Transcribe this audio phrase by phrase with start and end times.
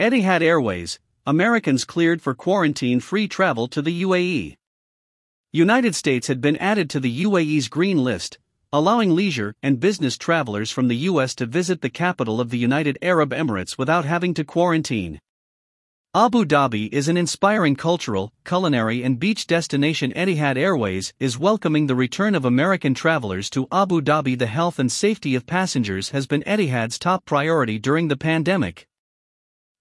[0.00, 4.54] Etihad Airways, Americans cleared for quarantine free travel to the UAE.
[5.50, 8.38] United States had been added to the UAE's green list,
[8.72, 12.96] allowing leisure and business travelers from the US to visit the capital of the United
[13.02, 15.18] Arab Emirates without having to quarantine.
[16.14, 20.12] Abu Dhabi is an inspiring cultural, culinary, and beach destination.
[20.12, 24.38] Etihad Airways is welcoming the return of American travelers to Abu Dhabi.
[24.38, 28.86] The health and safety of passengers has been Etihad's top priority during the pandemic.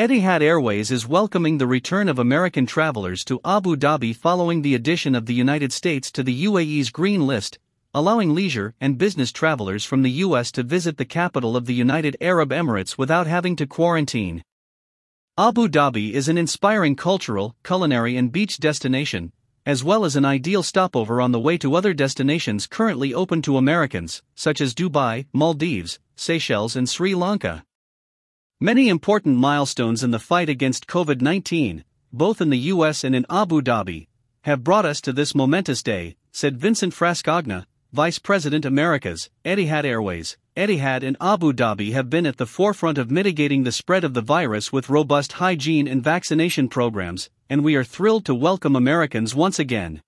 [0.00, 5.14] Etihad Airways is welcoming the return of American travelers to Abu Dhabi following the addition
[5.14, 7.58] of the United States to the UAE's Green List,
[7.92, 10.50] allowing leisure and business travelers from the U.S.
[10.52, 14.42] to visit the capital of the United Arab Emirates without having to quarantine.
[15.36, 19.34] Abu Dhabi is an inspiring cultural, culinary, and beach destination,
[19.66, 23.58] as well as an ideal stopover on the way to other destinations currently open to
[23.58, 27.66] Americans, such as Dubai, Maldives, Seychelles, and Sri Lanka.
[28.62, 31.82] Many important milestones in the fight against COVID 19,
[32.12, 34.06] both in the US and in Abu Dhabi,
[34.42, 40.36] have brought us to this momentous day, said Vincent Frascogna, Vice President Americas, Etihad Airways.
[40.58, 44.20] Etihad and Abu Dhabi have been at the forefront of mitigating the spread of the
[44.20, 49.58] virus with robust hygiene and vaccination programs, and we are thrilled to welcome Americans once
[49.58, 50.02] again.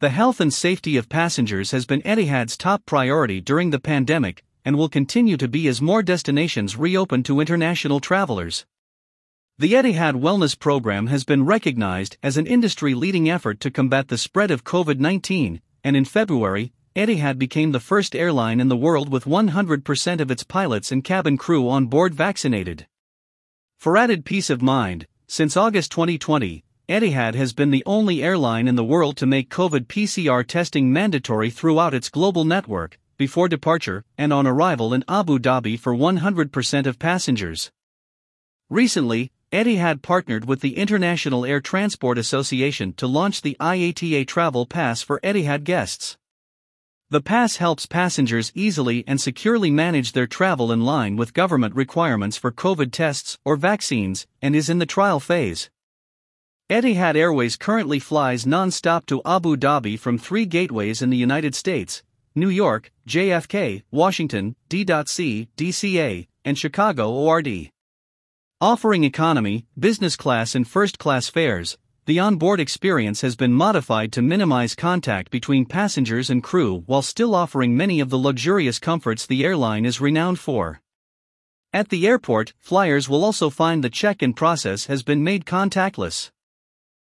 [0.00, 4.76] The health and safety of passengers has been Etihad's top priority during the pandemic, and
[4.76, 8.64] will continue to be as more destinations reopen to international travelers.
[9.58, 14.18] The Etihad Wellness Program has been recognized as an industry leading effort to combat the
[14.18, 19.10] spread of COVID 19, and in February, Etihad became the first airline in the world
[19.10, 22.86] with 100% of its pilots and cabin crew on board vaccinated.
[23.78, 28.76] For added peace of mind, since August 2020, Etihad has been the only airline in
[28.76, 34.32] the world to make COVID PCR testing mandatory throughout its global network, before departure and
[34.32, 37.70] on arrival in Abu Dhabi for 100% of passengers.
[38.70, 45.02] Recently, Etihad partnered with the International Air Transport Association to launch the IATA Travel Pass
[45.02, 46.16] for Etihad guests.
[47.10, 52.36] The pass helps passengers easily and securely manage their travel in line with government requirements
[52.36, 55.70] for COVID tests or vaccines and is in the trial phase.
[56.70, 62.02] Etihad Airways currently flies non-stop to Abu Dhabi from three gateways in the United States,
[62.36, 67.70] New York, JFK, Washington, D.C., DCA, and Chicago ORD.
[68.60, 74.20] Offering economy, business class, and first class fares, the onboard experience has been modified to
[74.20, 79.44] minimize contact between passengers and crew while still offering many of the luxurious comforts the
[79.44, 80.80] airline is renowned for.
[81.72, 86.32] At the airport, flyers will also find the check in process has been made contactless.